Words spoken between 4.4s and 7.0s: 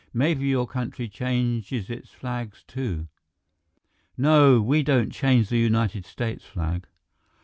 we don't change the United States flag."